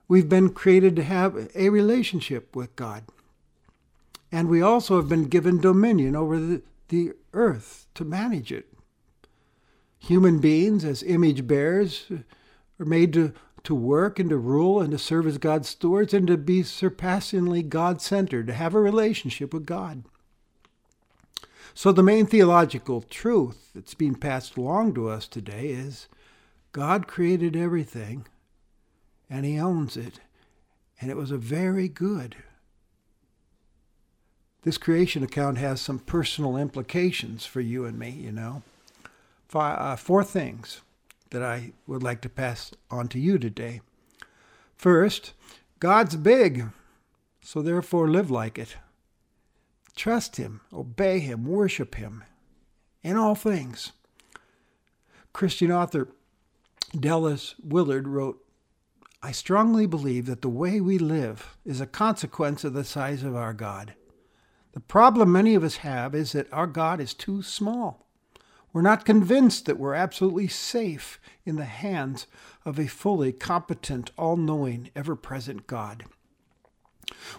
We've 0.08 0.28
been 0.28 0.50
created 0.50 0.96
to 0.96 1.04
have 1.04 1.50
a 1.54 1.68
relationship 1.68 2.56
with 2.56 2.74
God. 2.74 3.04
And 4.32 4.48
we 4.48 4.60
also 4.60 4.96
have 4.96 5.08
been 5.08 5.28
given 5.28 5.60
dominion 5.60 6.16
over 6.16 6.40
the, 6.40 6.62
the 6.88 7.12
earth 7.32 7.86
to 7.94 8.04
manage 8.04 8.50
it. 8.50 8.66
Human 9.98 10.40
beings, 10.40 10.84
as 10.84 11.02
image 11.02 11.46
bearers, 11.46 12.10
are 12.80 12.84
made 12.84 13.12
to, 13.12 13.34
to 13.68 13.74
work 13.74 14.18
and 14.18 14.30
to 14.30 14.36
rule 14.38 14.80
and 14.80 14.90
to 14.92 14.96
serve 14.96 15.26
as 15.26 15.36
God's 15.36 15.68
stewards 15.68 16.14
and 16.14 16.26
to 16.26 16.38
be 16.38 16.62
surpassingly 16.62 17.62
God 17.62 18.00
centered, 18.00 18.46
to 18.46 18.54
have 18.54 18.74
a 18.74 18.80
relationship 18.80 19.52
with 19.52 19.66
God. 19.66 20.04
So, 21.74 21.92
the 21.92 22.02
main 22.02 22.24
theological 22.24 23.02
truth 23.02 23.72
that's 23.74 23.92
being 23.92 24.14
passed 24.14 24.56
along 24.56 24.94
to 24.94 25.10
us 25.10 25.28
today 25.28 25.66
is 25.66 26.08
God 26.72 27.06
created 27.06 27.56
everything 27.56 28.24
and 29.28 29.44
He 29.44 29.60
owns 29.60 29.98
it, 29.98 30.20
and 30.98 31.10
it 31.10 31.16
was 31.18 31.30
a 31.30 31.36
very 31.36 31.88
good. 31.88 32.36
This 34.62 34.78
creation 34.78 35.22
account 35.22 35.58
has 35.58 35.82
some 35.82 35.98
personal 35.98 36.56
implications 36.56 37.44
for 37.44 37.60
you 37.60 37.84
and 37.84 37.98
me, 37.98 38.08
you 38.12 38.32
know. 38.32 38.62
Uh, 39.52 39.94
four 39.94 40.24
things 40.24 40.80
that 41.30 41.42
I 41.42 41.72
would 41.86 42.02
like 42.02 42.20
to 42.22 42.28
pass 42.28 42.72
on 42.90 43.08
to 43.08 43.18
you 43.18 43.38
today. 43.38 43.80
First, 44.76 45.32
God's 45.80 46.16
big, 46.16 46.66
so 47.40 47.62
therefore 47.62 48.08
live 48.08 48.30
like 48.30 48.58
it. 48.58 48.76
Trust 49.94 50.36
Him, 50.36 50.60
obey 50.72 51.18
Him, 51.18 51.44
worship 51.44 51.96
Him 51.96 52.24
in 53.02 53.16
all 53.16 53.34
things. 53.34 53.92
Christian 55.32 55.70
author 55.70 56.08
Dallas 56.98 57.54
Willard 57.62 58.08
wrote, 58.08 58.44
I 59.22 59.32
strongly 59.32 59.86
believe 59.86 60.26
that 60.26 60.42
the 60.42 60.48
way 60.48 60.80
we 60.80 60.96
live 60.96 61.56
is 61.64 61.80
a 61.80 61.86
consequence 61.86 62.64
of 62.64 62.72
the 62.72 62.84
size 62.84 63.22
of 63.24 63.34
our 63.34 63.52
God. 63.52 63.94
The 64.72 64.80
problem 64.80 65.32
many 65.32 65.54
of 65.54 65.64
us 65.64 65.78
have 65.78 66.14
is 66.14 66.32
that 66.32 66.52
our 66.52 66.66
God 66.66 67.00
is 67.00 67.14
too 67.14 67.42
small. 67.42 68.07
We're 68.78 68.82
not 68.82 69.04
convinced 69.04 69.66
that 69.66 69.76
we're 69.76 69.94
absolutely 69.94 70.46
safe 70.46 71.18
in 71.44 71.56
the 71.56 71.64
hands 71.64 72.28
of 72.64 72.78
a 72.78 72.86
fully 72.86 73.32
competent, 73.32 74.12
all 74.16 74.36
knowing, 74.36 74.90
ever 74.94 75.16
present 75.16 75.66
God. 75.66 76.04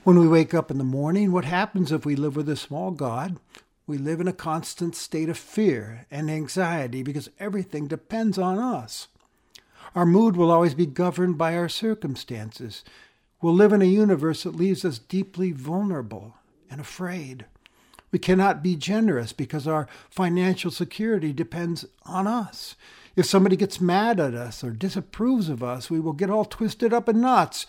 When 0.04 0.20
we 0.20 0.28
wake 0.28 0.54
up 0.54 0.70
in 0.70 0.78
the 0.78 0.84
morning, 0.84 1.32
what 1.32 1.46
happens 1.46 1.94
if 1.94 2.06
we 2.06 2.18
live 2.18 2.36
with 2.36 2.50
a 2.50 2.58
small 2.58 2.92
God? 2.92 3.40
We 3.88 3.98
live 3.98 4.20
in 4.20 4.28
a 4.28 4.34
constant 4.34 4.98
state 4.98 5.30
of 5.30 5.38
fear 5.38 6.06
and 6.12 6.30
anxiety 6.30 7.04
because 7.04 7.30
everything 7.40 7.88
depends 7.88 8.38
on 8.38 8.60
us. 8.60 9.08
Our 9.96 10.06
mood 10.06 10.36
will 10.36 10.52
always 10.52 10.74
be 10.74 10.86
governed 10.86 11.38
by 11.38 11.56
our 11.56 11.70
circumstances. 11.70 12.84
We'll 13.42 13.54
live 13.54 13.72
in 13.72 13.82
a 13.82 13.86
universe 13.86 14.44
that 14.44 14.58
leaves 14.58 14.84
us 14.84 15.00
deeply 15.00 15.54
vulnerable 15.54 16.36
and 16.70 16.82
afraid. 16.82 17.46
We 18.12 18.20
cannot 18.20 18.64
be 18.64 18.76
generous 18.76 19.34
because 19.34 19.68
our 19.68 19.88
financial 20.10 20.72
security 20.72 21.32
depends 21.32 21.86
on 22.06 22.28
us. 22.28 22.76
If 23.16 23.26
somebody 23.26 23.56
gets 23.56 23.82
mad 23.82 24.20
at 24.20 24.34
us 24.34 24.64
or 24.64 24.72
disapproves 24.72 25.50
of 25.50 25.62
us, 25.62 25.90
we 25.90 26.00
will 26.00 26.14
get 26.14 26.30
all 26.30 26.46
twisted 26.46 26.94
up 26.94 27.10
in 27.10 27.22
knots 27.22 27.68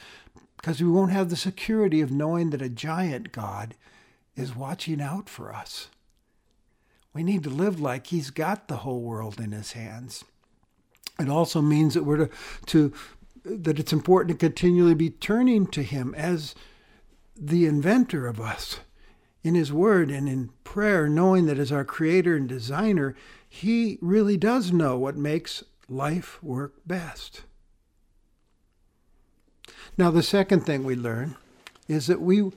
because 0.56 0.80
we 0.82 0.88
won't 0.88 1.12
have 1.12 1.30
the 1.30 1.36
security 1.36 2.00
of 2.00 2.10
knowing 2.10 2.50
that 2.50 2.62
a 2.62 2.68
giant 2.68 3.32
God 3.32 3.74
is 4.36 4.54
watching 4.54 5.00
out 5.00 5.28
for 5.28 5.52
us. 5.52 5.88
We 7.12 7.22
need 7.22 7.42
to 7.44 7.50
live 7.50 7.80
like 7.80 8.06
He's 8.06 8.30
got 8.30 8.68
the 8.68 8.78
whole 8.78 9.00
world 9.00 9.40
in 9.40 9.52
His 9.52 9.72
hands. 9.72 10.24
It 11.18 11.28
also 11.28 11.60
means 11.60 11.94
that 11.94 12.04
we're 12.04 12.26
to, 12.26 12.30
to 12.66 12.92
that 13.44 13.78
it's 13.78 13.92
important 13.92 14.38
to 14.38 14.46
continually 14.46 14.94
be 14.94 15.10
turning 15.10 15.66
to 15.68 15.82
Him 15.82 16.14
as 16.14 16.54
the 17.36 17.66
inventor 17.66 18.26
of 18.26 18.40
us 18.40 18.80
in 19.42 19.54
His 19.54 19.72
Word 19.72 20.10
and 20.10 20.28
in 20.28 20.50
prayer, 20.64 21.08
knowing 21.08 21.46
that 21.46 21.58
as 21.58 21.72
our 21.72 21.84
Creator 21.84 22.36
and 22.36 22.48
Designer, 22.48 23.14
He 23.48 23.98
really 24.00 24.36
does 24.36 24.72
know 24.72 24.98
what 24.98 25.16
makes 25.16 25.64
life 25.88 26.42
work 26.42 26.74
best. 26.86 27.42
Now, 29.98 30.10
the 30.10 30.22
second 30.22 30.60
thing 30.60 30.84
we 30.84 30.94
learn 30.94 31.36
is 31.88 32.06
that 32.06 32.20
we 32.20 32.50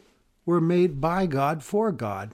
were 0.45 0.61
made 0.61 1.01
by 1.01 1.25
God 1.25 1.63
for 1.63 1.91
God. 1.91 2.31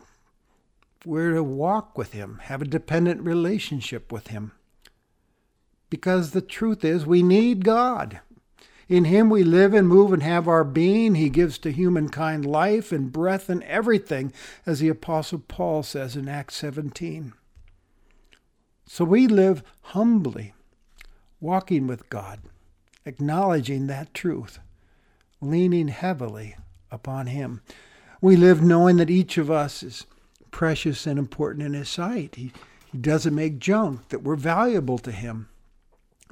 We're 1.05 1.33
to 1.33 1.43
walk 1.43 1.97
with 1.97 2.11
Him, 2.11 2.39
have 2.43 2.61
a 2.61 2.65
dependent 2.65 3.21
relationship 3.21 4.11
with 4.11 4.27
Him. 4.27 4.51
Because 5.89 6.31
the 6.31 6.41
truth 6.41 6.83
is, 6.83 7.05
we 7.05 7.23
need 7.23 7.63
God. 7.63 8.19
In 8.89 9.05
Him 9.05 9.29
we 9.29 9.43
live 9.43 9.75
and 9.75 9.87
move 9.87 10.11
and 10.11 10.23
have 10.23 10.47
our 10.47 10.63
being. 10.63 11.13
He 11.13 11.29
gives 11.29 11.59
to 11.59 11.71
humankind 11.71 12.43
life 12.43 12.91
and 12.91 13.11
breath 13.11 13.47
and 13.47 13.63
everything, 13.63 14.33
as 14.65 14.79
the 14.79 14.89
Apostle 14.89 15.43
Paul 15.47 15.83
says 15.83 16.15
in 16.15 16.27
Acts 16.27 16.55
17. 16.55 17.33
So 18.87 19.05
we 19.05 19.27
live 19.27 19.61
humbly, 19.81 20.53
walking 21.39 21.85
with 21.85 22.09
God, 22.09 22.39
acknowledging 23.05 23.85
that 23.85 24.15
truth, 24.15 24.57
leaning 25.39 25.89
heavily 25.89 26.55
upon 26.89 27.27
Him. 27.27 27.61
We 28.21 28.35
live 28.35 28.63
knowing 28.63 28.97
that 28.97 29.11
each 29.11 29.37
of 29.37 29.51
us 29.51 29.83
is 29.83 30.07
precious 30.49 31.05
and 31.05 31.19
important 31.19 31.63
in 31.63 31.73
His 31.73 31.89
sight. 31.89 32.33
He, 32.33 32.51
he 32.91 32.97
doesn't 32.97 33.35
make 33.35 33.59
junk, 33.59 34.09
that 34.09 34.23
we're 34.23 34.35
valuable 34.35 34.97
to 34.97 35.11
Him. 35.11 35.47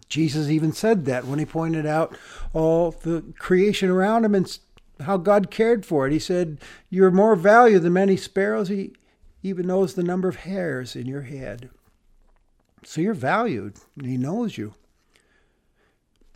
Jesus 0.10 0.50
even 0.50 0.72
said 0.72 1.06
that 1.06 1.26
when 1.26 1.39
he 1.39 1.46
pointed 1.46 1.86
out 1.86 2.17
all 2.54 2.91
the 2.91 3.24
creation 3.38 3.89
around 3.89 4.26
him 4.26 4.36
and 4.36 4.58
how 5.02 5.17
God 5.17 5.52
cared 5.52 5.86
for 5.86 6.08
it. 6.08 6.13
He 6.13 6.20
said, 6.20 6.60
You're 6.89 7.12
more 7.12 7.36
valuable 7.36 7.84
than 7.84 7.93
many 7.93 8.17
sparrows. 8.17 8.70
He 8.70 8.93
even 9.43 9.67
knows 9.67 9.93
the 9.93 10.04
number 10.04 10.28
of 10.28 10.38
hairs 10.38 10.96
in 10.96 11.08
your 11.08 11.22
head. 11.22 11.70
So 12.84 13.02
you're 13.02 13.13
valued, 13.13 13.76
and 13.98 14.08
He 14.08 14.17
knows 14.17 14.58
you. 14.58 14.74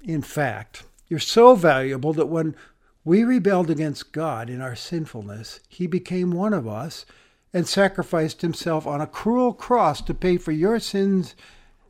In 0.04 0.22
fact, 0.22 0.84
you're 1.08 1.20
so 1.20 1.56
valuable 1.56 2.14
that 2.14 2.28
when 2.28 2.56
we 3.04 3.24
rebelled 3.24 3.70
against 3.70 4.12
God 4.12 4.50
in 4.50 4.62
our 4.62 4.76
sinfulness, 4.76 5.60
He 5.70 5.88
became 5.88 6.32
one 6.32 6.54
of 6.54 6.68
us 6.68 7.06
and 7.54 7.68
sacrificed 7.68 8.42
Himself 8.42 8.88
on 8.88 9.02
a 9.02 9.08
cruel 9.08 9.54
cross 9.54 10.02
to 10.02 10.14
pay 10.14 10.38
for 10.38 10.52
your 10.52 10.80
sins 10.80 11.36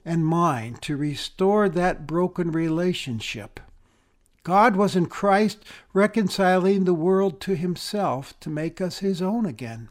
and 0.05 0.25
mine 0.25 0.75
to 0.81 0.97
restore 0.97 1.69
that 1.69 2.07
broken 2.07 2.51
relationship. 2.51 3.59
God 4.43 4.75
was 4.75 4.95
in 4.95 5.05
Christ 5.05 5.63
reconciling 5.93 6.85
the 6.85 6.93
world 6.93 7.39
to 7.41 7.55
himself 7.55 8.39
to 8.39 8.49
make 8.49 8.81
us 8.81 8.99
his 8.99 9.21
own 9.21 9.45
again. 9.45 9.89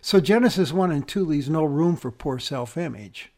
So 0.00 0.20
Genesis 0.20 0.72
1 0.72 0.92
and 0.92 1.06
2 1.06 1.24
leaves 1.24 1.50
no 1.50 1.64
room 1.64 1.96
for 1.96 2.10
poor 2.10 2.38
self 2.38 2.76
image. 2.76 3.32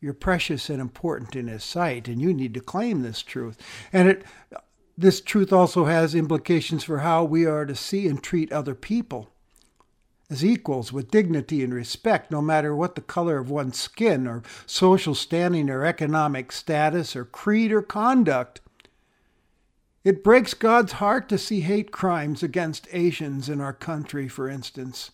You're 0.00 0.14
precious 0.14 0.70
and 0.70 0.80
important 0.80 1.36
in 1.36 1.48
his 1.48 1.64
sight, 1.64 2.08
and 2.08 2.20
you 2.20 2.32
need 2.32 2.54
to 2.54 2.60
claim 2.60 3.02
this 3.02 3.22
truth. 3.22 3.58
And 3.92 4.08
it, 4.08 4.24
this 4.96 5.20
truth 5.20 5.52
also 5.52 5.86
has 5.86 6.14
implications 6.14 6.84
for 6.84 6.98
how 6.98 7.24
we 7.24 7.44
are 7.46 7.66
to 7.66 7.74
see 7.74 8.06
and 8.06 8.22
treat 8.22 8.52
other 8.52 8.74
people 8.74 9.30
as 10.30 10.44
equals 10.44 10.92
with 10.92 11.10
dignity 11.10 11.62
and 11.64 11.74
respect, 11.74 12.30
no 12.30 12.40
matter 12.40 12.74
what 12.74 12.94
the 12.94 13.00
color 13.00 13.38
of 13.38 13.50
one's 13.50 13.78
skin, 13.78 14.28
or 14.28 14.42
social 14.64 15.14
standing, 15.14 15.68
or 15.68 15.84
economic 15.84 16.52
status, 16.52 17.16
or 17.16 17.24
creed, 17.24 17.72
or 17.72 17.82
conduct. 17.82 18.60
It 20.04 20.24
breaks 20.24 20.54
God's 20.54 20.92
heart 20.92 21.28
to 21.28 21.36
see 21.36 21.60
hate 21.60 21.90
crimes 21.90 22.44
against 22.44 22.88
Asians 22.92 23.48
in 23.48 23.60
our 23.60 23.72
country, 23.72 24.28
for 24.28 24.48
instance, 24.48 25.10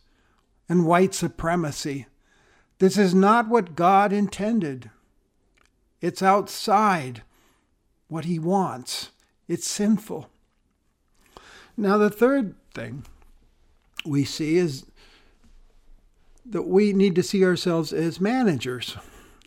and 0.68 0.86
white 0.86 1.14
supremacy. 1.14 2.06
This 2.78 2.98
is 2.98 3.14
not 3.14 3.48
what 3.48 3.74
God 3.74 4.12
intended. 4.12 4.90
It's 6.02 6.22
outside 6.22 7.22
what 8.08 8.26
He 8.26 8.38
wants, 8.38 9.10
it's 9.48 9.66
sinful. 9.66 10.28
Now, 11.76 11.98
the 11.98 12.10
third 12.10 12.54
thing 12.74 13.04
we 14.04 14.24
see 14.24 14.56
is 14.56 14.84
that 16.48 16.62
we 16.62 16.92
need 16.92 17.14
to 17.16 17.22
see 17.22 17.44
ourselves 17.44 17.92
as 17.92 18.20
managers, 18.20 18.96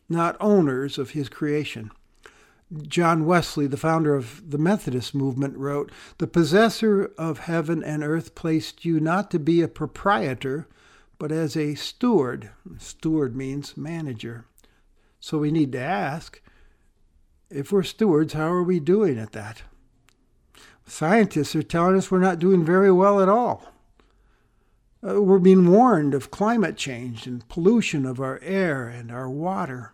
not 0.08 0.38
owners 0.40 0.98
of 0.98 1.12
His 1.12 1.30
creation. 1.30 1.92
John 2.84 3.26
Wesley, 3.26 3.66
the 3.66 3.78
founder 3.78 4.16
of 4.16 4.52
the 4.52 4.60
Methodist 4.60 5.16
movement, 5.16 5.58
wrote 5.58 5.92
The 6.20 6.28
possessor 6.28 7.12
of 7.18 7.40
heaven 7.40 7.84
and 7.84 8.04
earth 8.04 8.36
placed 8.36 8.86
you 8.86 9.00
not 9.00 9.32
to 9.32 9.40
be 9.40 9.62
a 9.62 9.68
proprietor, 9.68 10.68
but 11.18 11.32
as 11.32 11.58
a 11.58 11.76
steward. 11.76 12.52
Steward 12.78 13.36
means 13.36 13.76
manager. 13.76 14.46
So 15.20 15.40
we 15.40 15.52
need 15.52 15.72
to 15.72 15.80
ask 15.80 16.42
if 17.50 17.72
we're 17.72 17.84
stewards, 17.84 18.34
how 18.34 18.52
are 18.52 18.64
we 18.64 18.80
doing 18.80 19.18
at 19.18 19.32
that? 19.32 19.64
Scientists 20.86 21.56
are 21.56 21.64
telling 21.64 21.96
us 21.96 22.12
we're 22.12 22.20
not 22.20 22.40
doing 22.40 22.64
very 22.64 22.92
well 22.92 23.20
at 23.20 23.30
all. 23.30 23.74
Uh, 25.06 25.22
we're 25.22 25.40
being 25.40 25.72
warned 25.72 26.14
of 26.14 26.32
climate 26.32 26.76
change 26.76 27.26
and 27.26 27.48
pollution 27.48 28.06
of 28.06 28.20
our 28.20 28.40
air 28.42 28.88
and 28.88 29.12
our 29.12 29.30
water. 29.30 29.94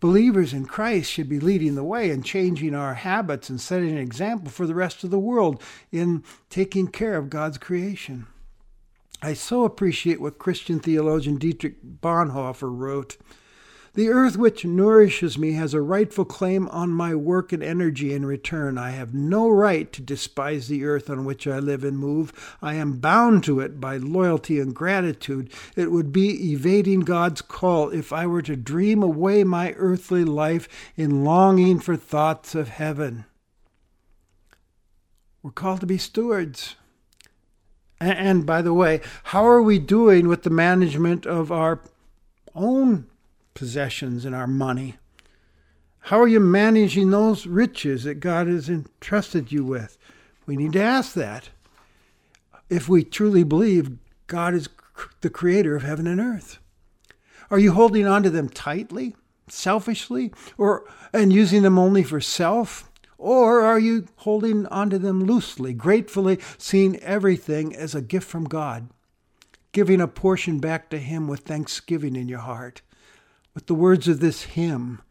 Believers 0.00 0.54
in 0.54 0.64
Christ 0.64 1.10
should 1.10 1.28
be 1.28 1.38
leading 1.38 1.74
the 1.74 1.84
way 1.84 2.10
and 2.10 2.24
changing 2.24 2.74
our 2.74 2.94
habits 2.94 3.50
and 3.50 3.60
setting 3.60 3.90
an 3.90 3.98
example 3.98 4.50
for 4.50 4.66
the 4.66 4.74
rest 4.74 5.04
of 5.04 5.10
the 5.10 5.18
world 5.18 5.62
in 5.92 6.24
taking 6.48 6.88
care 6.88 7.16
of 7.16 7.28
God's 7.28 7.58
creation. 7.58 8.26
I 9.20 9.34
so 9.34 9.64
appreciate 9.64 10.18
what 10.18 10.38
Christian 10.38 10.80
theologian 10.80 11.36
Dietrich 11.36 11.82
Bonhoeffer 11.84 12.74
wrote. 12.74 13.18
The 13.94 14.08
earth 14.08 14.36
which 14.36 14.64
nourishes 14.64 15.36
me 15.36 15.52
has 15.52 15.74
a 15.74 15.80
rightful 15.80 16.24
claim 16.24 16.68
on 16.68 16.90
my 16.90 17.14
work 17.14 17.52
and 17.52 17.62
energy 17.62 18.14
in 18.14 18.24
return. 18.24 18.78
I 18.78 18.90
have 18.90 19.12
no 19.12 19.48
right 19.48 19.92
to 19.92 20.00
despise 20.00 20.68
the 20.68 20.84
earth 20.84 21.10
on 21.10 21.24
which 21.24 21.46
I 21.46 21.58
live 21.58 21.82
and 21.82 21.98
move. 21.98 22.56
I 22.62 22.74
am 22.74 22.98
bound 22.98 23.42
to 23.44 23.58
it 23.58 23.80
by 23.80 23.96
loyalty 23.96 24.60
and 24.60 24.74
gratitude. 24.74 25.52
It 25.74 25.90
would 25.90 26.12
be 26.12 26.52
evading 26.52 27.00
God's 27.00 27.42
call 27.42 27.90
if 27.90 28.12
I 28.12 28.26
were 28.26 28.42
to 28.42 28.54
dream 28.54 29.02
away 29.02 29.42
my 29.42 29.72
earthly 29.76 30.24
life 30.24 30.68
in 30.96 31.24
longing 31.24 31.80
for 31.80 31.96
thoughts 31.96 32.54
of 32.54 32.68
heaven. 32.68 33.24
We're 35.42 35.50
called 35.50 35.80
to 35.80 35.86
be 35.86 35.98
stewards. 35.98 36.76
And 37.98 38.46
by 38.46 38.62
the 38.62 38.72
way, 38.72 39.00
how 39.24 39.44
are 39.46 39.60
we 39.60 39.78
doing 39.78 40.28
with 40.28 40.44
the 40.44 40.50
management 40.50 41.26
of 41.26 41.50
our 41.50 41.80
own 42.54 43.06
possessions 43.54 44.24
and 44.24 44.34
our 44.34 44.46
money? 44.46 44.96
How 46.04 46.20
are 46.20 46.28
you 46.28 46.40
managing 46.40 47.10
those 47.10 47.46
riches 47.46 48.04
that 48.04 48.20
God 48.20 48.46
has 48.46 48.68
entrusted 48.68 49.52
you 49.52 49.64
with? 49.64 49.98
We 50.46 50.56
need 50.56 50.72
to 50.72 50.82
ask 50.82 51.14
that 51.14 51.50
if 52.68 52.88
we 52.88 53.04
truly 53.04 53.44
believe 53.44 53.98
God 54.26 54.54
is 54.54 54.68
the 55.20 55.30
creator 55.30 55.76
of 55.76 55.82
heaven 55.82 56.06
and 56.06 56.20
earth. 56.20 56.58
Are 57.50 57.58
you 57.58 57.72
holding 57.72 58.06
on 58.06 58.22
to 58.22 58.30
them 58.30 58.48
tightly, 58.48 59.16
selfishly, 59.48 60.32
or 60.56 60.84
and 61.12 61.32
using 61.32 61.62
them 61.62 61.78
only 61.78 62.02
for 62.02 62.20
self? 62.20 62.90
Or 63.18 63.60
are 63.60 63.78
you 63.78 64.06
holding 64.16 64.66
onto 64.68 64.96
them 64.96 65.24
loosely, 65.24 65.74
gratefully, 65.74 66.38
seeing 66.56 66.96
everything 67.00 67.76
as 67.76 67.94
a 67.94 68.00
gift 68.00 68.26
from 68.26 68.44
God, 68.44 68.88
giving 69.72 70.00
a 70.00 70.08
portion 70.08 70.58
back 70.58 70.88
to 70.88 70.98
Him 70.98 71.28
with 71.28 71.40
thanksgiving 71.40 72.16
in 72.16 72.28
your 72.28 72.38
heart? 72.38 72.80
With 73.54 73.66
the 73.66 73.74
words 73.74 74.08
of 74.08 74.20
this 74.20 74.42
hymn 74.42 75.02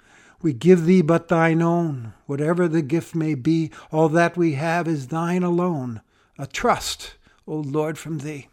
We 0.41 0.54
give 0.54 0.86
thee 0.86 1.02
but 1.02 1.28
thine 1.28 1.62
own, 1.62 2.13
whatever 2.25 2.67
the 2.67 2.82
gift 2.82 3.13
may 3.13 3.36
be, 3.36 3.71
all 3.91 4.10
that 4.10 4.38
we 4.38 4.54
have 4.54 4.88
is 4.88 5.08
thine 5.08 5.43
alone, 5.43 6.02
a 6.38 6.47
trust, 6.47 7.15
O 7.45 7.56
Lord, 7.56 7.97
from 7.97 8.19
thee. 8.19 8.47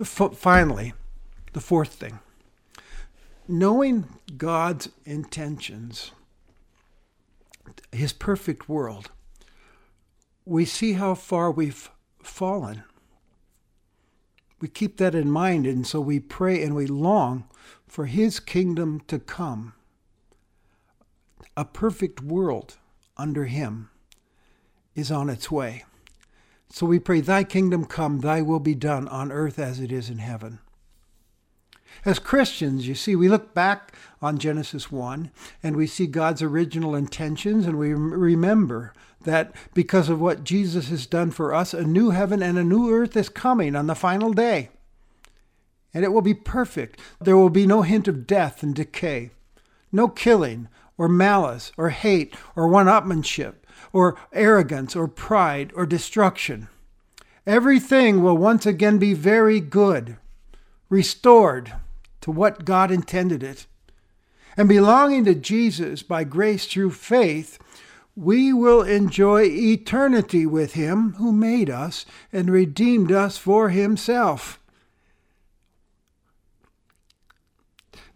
F- 0.00 0.34
finally, 0.34 0.94
the 1.52 1.60
fourth 1.60 1.92
thing 1.92 2.18
knowing 3.50 4.06
God's 4.36 4.88
intentions, 5.04 6.12
his 7.90 8.12
perfect 8.12 8.68
world, 8.68 9.10
we 10.44 10.64
see 10.64 10.94
how 10.94 11.14
far 11.14 11.50
we've 11.50 11.90
fallen. 12.22 12.84
We 14.60 14.68
keep 14.68 14.98
that 14.98 15.14
in 15.14 15.30
mind, 15.30 15.66
and 15.66 15.86
so 15.86 16.00
we 16.00 16.20
pray 16.20 16.62
and 16.62 16.74
we 16.74 16.86
long 16.86 17.44
for 17.86 18.06
his 18.06 18.38
kingdom 18.38 19.00
to 19.08 19.18
come, 19.18 19.72
a 21.56 21.64
perfect 21.64 22.22
world 22.22 22.76
under 23.16 23.46
him 23.46 23.90
is 24.94 25.10
on 25.10 25.28
its 25.28 25.50
way. 25.50 25.84
So 26.68 26.86
we 26.86 26.98
pray, 26.98 27.20
Thy 27.20 27.42
kingdom 27.42 27.84
come, 27.84 28.20
Thy 28.20 28.42
will 28.42 28.60
be 28.60 28.74
done 28.74 29.08
on 29.08 29.32
earth 29.32 29.58
as 29.58 29.80
it 29.80 29.90
is 29.90 30.08
in 30.08 30.18
heaven. 30.18 30.60
As 32.04 32.18
Christians, 32.18 32.88
you 32.88 32.94
see, 32.94 33.14
we 33.14 33.28
look 33.28 33.54
back 33.54 33.94
on 34.22 34.38
Genesis 34.38 34.90
1 34.90 35.30
and 35.62 35.76
we 35.76 35.86
see 35.86 36.06
God's 36.06 36.42
original 36.42 36.94
intentions, 36.94 37.66
and 37.66 37.78
we 37.78 37.92
remember 37.92 38.92
that 39.22 39.52
because 39.74 40.08
of 40.08 40.20
what 40.20 40.44
Jesus 40.44 40.88
has 40.88 41.06
done 41.06 41.30
for 41.30 41.54
us, 41.54 41.74
a 41.74 41.84
new 41.84 42.10
heaven 42.10 42.42
and 42.42 42.56
a 42.56 42.64
new 42.64 42.90
earth 42.90 43.16
is 43.16 43.28
coming 43.28 43.76
on 43.76 43.86
the 43.86 43.94
final 43.94 44.32
day 44.32 44.70
and 45.92 46.04
it 46.04 46.12
will 46.12 46.22
be 46.22 46.34
perfect. 46.34 46.98
There 47.20 47.36
will 47.36 47.50
be 47.50 47.66
no 47.66 47.82
hint 47.82 48.08
of 48.08 48.26
death 48.26 48.62
and 48.62 48.74
decay, 48.74 49.30
no 49.92 50.08
killing 50.08 50.68
or 50.96 51.08
malice 51.08 51.72
or 51.76 51.90
hate 51.90 52.36
or 52.54 52.68
one 52.68 52.86
upmanship 52.86 53.54
or 53.92 54.16
arrogance 54.32 54.94
or 54.94 55.08
pride 55.08 55.72
or 55.74 55.86
destruction. 55.86 56.68
Everything 57.46 58.22
will 58.22 58.36
once 58.36 58.66
again 58.66 58.98
be 58.98 59.14
very 59.14 59.60
good, 59.60 60.16
restored 60.90 61.72
to 62.20 62.30
what 62.30 62.66
God 62.66 62.90
intended 62.90 63.42
it. 63.42 63.66
And 64.56 64.68
belonging 64.68 65.24
to 65.24 65.34
Jesus 65.34 66.02
by 66.02 66.24
grace 66.24 66.66
through 66.66 66.90
faith, 66.90 67.58
we 68.14 68.52
will 68.52 68.82
enjoy 68.82 69.44
eternity 69.44 70.44
with 70.44 70.74
Him 70.74 71.14
who 71.14 71.32
made 71.32 71.70
us 71.70 72.04
and 72.32 72.50
redeemed 72.50 73.10
us 73.10 73.38
for 73.38 73.70
Himself. 73.70 74.58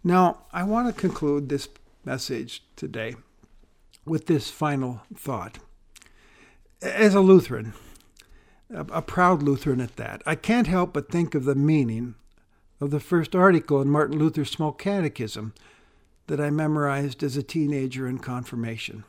Now, 0.02 0.40
I 0.52 0.64
want 0.64 0.94
to 0.94 1.00
conclude 1.00 1.48
this 1.48 1.68
message 2.04 2.62
today 2.76 3.16
with 4.04 4.26
this 4.26 4.50
final 4.50 5.00
thought. 5.16 5.58
As 6.82 7.14
a 7.14 7.20
Lutheran, 7.20 7.72
a, 8.68 9.00
proud 9.00 9.42
Lutheran 9.42 9.80
at 9.80 9.96
that, 9.96 10.20
I 10.26 10.34
can't 10.34 10.66
help 10.66 10.92
but 10.92 11.10
think 11.10 11.34
of 11.34 11.44
the 11.44 11.54
meaning 11.54 12.16
of 12.80 12.90
the 12.90 13.00
first 13.00 13.34
article 13.34 13.80
in 13.80 13.88
Martin 13.88 14.18
Luther's 14.18 14.50
Small 14.50 14.72
Catechism 14.72 15.54
that 16.26 16.40
I 16.40 16.50
memorized 16.50 17.22
as 17.22 17.37
a 17.37 17.42
teenager 17.42 18.06
in 18.08 18.18
confirmation. 18.18 19.04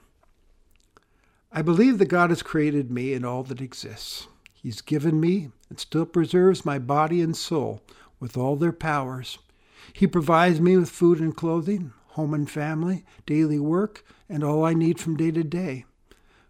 I 1.52 1.62
believe 1.62 1.98
that 2.00 2.06
God 2.06 2.30
has 2.30 2.44
created 2.44 2.92
me 2.92 3.14
and 3.14 3.26
all 3.26 3.44
that 3.44 3.62
exists. 3.62 4.28
He's 4.54 4.82
given 4.82 5.20
me 5.20 5.52
and 5.70 5.80
still 5.80 6.06
preserves 6.06 6.66
my 6.66 6.80
body 6.80 7.22
and 7.22 7.36
soul 7.36 7.82
with 8.20 8.36
all 8.36 8.56
their 8.56 8.74
powers 8.74 9.38
he 9.94 10.08
provides 10.08 10.60
me 10.60 10.78
with 10.78 10.90
food 10.90 11.20
and 11.20 11.36
clothing, 11.36 11.94
home 12.10 12.34
and 12.34 12.50
family, 12.50 13.06
daily 13.26 13.60
work, 13.60 14.06
and 14.28 14.44
all 14.44 14.66
I 14.66 14.74
need 14.74 15.00
from 15.00 15.18
day 15.18 15.32
to 15.32 15.44
day. 15.44 15.86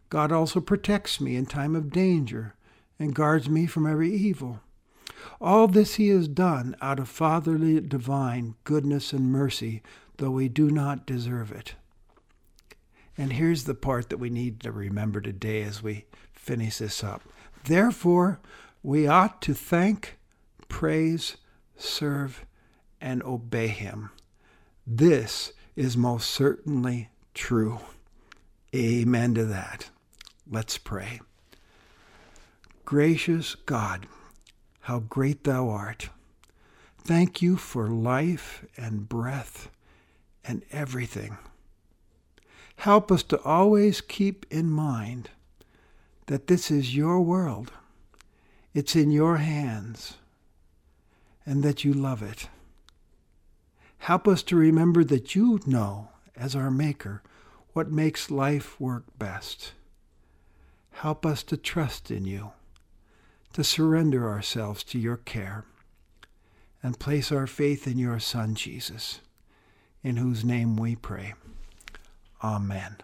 God 0.10 0.32
also 0.32 0.62
protects 0.62 1.19
me 1.19 1.36
in 1.36 1.45
time 1.45 1.75
of 1.75 1.91
danger 1.91 2.56
and 2.99 3.15
guards 3.15 3.49
me 3.49 3.65
from 3.65 3.86
every 3.86 4.13
evil. 4.13 4.62
All 5.42 5.68
this 5.68 5.96
he 5.96 6.10
has 6.10 6.28
done 6.28 6.76
out 6.82 7.00
of 7.00 7.10
fatherly 7.10 7.80
divine 7.82 8.56
goodness 8.64 9.14
and 9.14 9.32
mercy, 9.32 9.82
though 10.18 10.32
we 10.32 10.50
do 10.50 10.70
not 10.70 11.06
deserve 11.06 11.52
it. 11.52 11.76
And 13.18 13.34
here's 13.34 13.64
the 13.64 13.76
part 13.76 14.10
that 14.10 14.18
we 14.18 14.30
need 14.30 14.60
to 14.62 14.72
remember 14.72 15.22
today 15.22 15.64
as 15.64 15.82
we 15.82 16.06
finish 16.34 16.78
this 16.80 17.04
up. 17.04 17.22
Therefore, 17.64 18.40
we 18.84 19.08
ought 19.08 19.42
to 19.44 19.54
thank, 19.54 20.18
praise, 20.68 21.38
serve, 21.78 22.46
and 23.02 23.24
obey 23.24 23.68
him. 23.68 24.12
This 24.86 25.54
is 25.76 25.98
most 25.98 26.30
certainly 26.30 27.10
true. 27.34 27.80
Amen 28.76 29.34
to 29.36 29.46
that. 29.46 29.90
Let's 30.50 30.78
pray. 30.78 31.22
Gracious 32.84 33.56
God, 33.56 34.06
how 34.86 35.00
great 35.00 35.45
thou 35.45 35.67
art. 35.67 36.10
Thank 37.00 37.41
you 37.41 37.58
for 37.58 37.88
life 37.88 38.63
and 38.78 39.10
breath 39.10 39.71
and 40.43 40.62
everything. 40.71 41.39
Help 42.76 43.12
us 43.12 43.24
to 43.24 43.41
always 43.41 44.00
keep 44.00 44.45
in 44.52 44.69
mind 44.69 45.32
that 46.28 46.45
this 46.45 46.69
is 46.69 46.95
your 46.95 47.19
world. 47.19 47.71
It's 48.76 48.95
in 48.95 49.10
your 49.10 49.38
hands 49.38 50.17
and 51.48 51.63
that 51.63 51.84
you 51.84 51.91
love 51.91 52.21
it. 52.21 52.48
Help 53.98 54.28
us 54.28 54.43
to 54.43 54.56
remember 54.56 55.04
that 55.04 55.34
you 55.34 55.60
know, 55.65 56.10
as 56.36 56.56
our 56.56 56.69
Maker, 56.69 57.24
what 57.74 57.89
makes 57.89 58.30
life 58.30 58.80
work 58.80 59.06
best. 59.17 59.74
Help 60.91 61.26
us 61.26 61.41
to 61.41 61.58
trust 61.58 62.12
in 62.12 62.26
you, 62.26 62.52
to 63.56 63.63
surrender 63.63 64.30
ourselves 64.30 64.84
to 64.84 65.00
your 65.00 65.15
care, 65.15 65.63
and 66.84 67.00
place 67.00 67.32
our 67.32 67.48
faith 67.48 67.88
in 67.88 67.98
your 67.98 68.20
Son, 68.20 68.54
Jesus, 68.54 69.22
in 70.04 70.18
whose 70.18 70.44
name 70.44 70.76
we 70.76 70.94
pray. 70.98 71.34
Amen. 72.44 72.98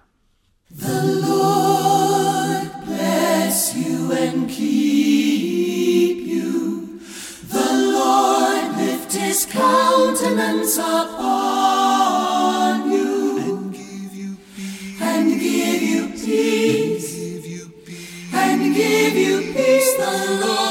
The 0.70 1.04
Lord 1.26 2.70
bless 2.84 3.74
you 3.78 4.12
and 4.12 4.50
keep 4.50 6.18
you. 6.28 7.00
The 7.48 7.72
Lord 7.94 8.76
lift 8.76 9.14
his 9.14 9.46
countenance 9.46 10.78
upon 10.78 11.32
you 12.92 13.38
and 13.40 13.74
give 13.74 14.14
you 14.14 14.36
peace. 14.58 15.02
and 15.02 15.40
give 15.40 15.82
you 15.82 16.10
peace. 16.10 17.16
Give 17.16 17.46
you 17.46 17.70
peace. 17.86 18.34
And 18.34 18.76
give 18.76 19.16
you 19.16 19.31
peace. 20.12 20.71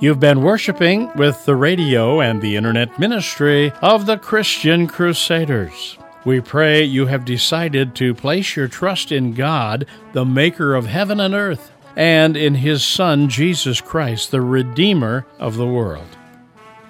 You've 0.00 0.18
been 0.18 0.40
worshiping 0.40 1.10
with 1.14 1.44
the 1.44 1.54
radio 1.54 2.22
and 2.22 2.40
the 2.40 2.56
internet 2.56 2.98
ministry 2.98 3.70
of 3.82 4.06
the 4.06 4.16
Christian 4.16 4.86
Crusaders. 4.86 5.98
We 6.24 6.40
pray 6.40 6.82
you 6.82 7.04
have 7.04 7.26
decided 7.26 7.94
to 7.96 8.14
place 8.14 8.56
your 8.56 8.66
trust 8.66 9.12
in 9.12 9.34
God, 9.34 9.84
the 10.14 10.24
maker 10.24 10.74
of 10.74 10.86
heaven 10.86 11.20
and 11.20 11.34
earth, 11.34 11.70
and 11.96 12.34
in 12.34 12.54
his 12.54 12.82
Son, 12.82 13.28
Jesus 13.28 13.82
Christ, 13.82 14.30
the 14.30 14.40
Redeemer 14.40 15.26
of 15.38 15.56
the 15.58 15.66
world. 15.66 16.16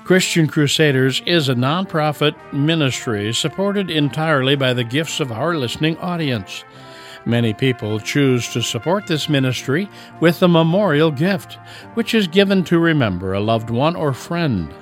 Christian 0.04 0.46
Crusaders 0.46 1.20
is 1.26 1.48
a 1.48 1.54
nonprofit 1.56 2.36
ministry 2.52 3.34
supported 3.34 3.90
entirely 3.90 4.54
by 4.54 4.72
the 4.72 4.84
gifts 4.84 5.18
of 5.18 5.32
our 5.32 5.56
listening 5.56 5.96
audience. 5.98 6.62
Many 7.26 7.52
people 7.52 8.00
choose 8.00 8.48
to 8.52 8.62
support 8.62 9.06
this 9.06 9.28
ministry 9.28 9.88
with 10.20 10.42
a 10.42 10.48
memorial 10.48 11.10
gift, 11.10 11.58
which 11.94 12.14
is 12.14 12.26
given 12.26 12.64
to 12.64 12.78
remember 12.78 13.34
a 13.34 13.40
loved 13.40 13.70
one 13.70 13.94
or 13.94 14.12
friend. 14.12 14.72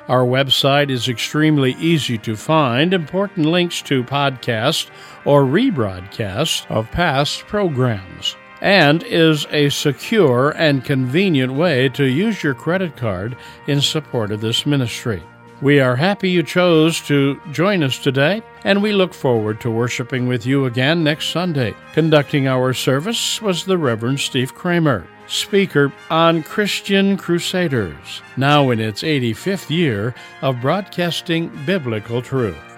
Our 0.07 0.23
website 0.23 0.91
is 0.91 1.09
extremely 1.09 1.71
easy 1.73 2.19
to 2.19 2.35
find, 2.35 2.93
important 2.93 3.47
links 3.47 3.81
to 3.83 4.03
podcasts 4.03 4.91
or 5.25 5.45
rebroadcasts 5.45 6.69
of 6.69 6.91
past 6.91 7.47
programs, 7.47 8.35
and 8.61 9.01
is 9.01 9.47
a 9.49 9.69
secure 9.69 10.51
and 10.51 10.85
convenient 10.85 11.53
way 11.53 11.89
to 11.89 12.05
use 12.05 12.43
your 12.43 12.53
credit 12.53 12.95
card 12.95 13.35
in 13.65 13.81
support 13.81 14.31
of 14.31 14.41
this 14.41 14.67
ministry. 14.67 15.23
We 15.61 15.79
are 15.79 15.95
happy 15.95 16.29
you 16.29 16.43
chose 16.43 16.99
to 17.07 17.39
join 17.53 17.81
us 17.81 17.97
today, 17.97 18.43
and 18.65 18.83
we 18.83 18.91
look 18.91 19.13
forward 19.13 19.61
to 19.61 19.71
worshiping 19.71 20.27
with 20.27 20.45
you 20.45 20.65
again 20.65 21.01
next 21.01 21.29
Sunday. 21.29 21.73
Conducting 21.93 22.45
our 22.45 22.73
service 22.73 23.41
was 23.41 23.63
the 23.63 23.77
Reverend 23.77 24.19
Steve 24.19 24.53
Kramer, 24.53 25.07
speaker 25.27 25.93
on 26.09 26.43
Christian 26.43 27.15
Crusaders, 27.15 28.21
now 28.35 28.69
in 28.69 28.81
its 28.81 29.01
85th 29.01 29.69
year 29.69 30.13
of 30.41 30.59
broadcasting 30.59 31.49
biblical 31.65 32.21
truth. 32.21 32.74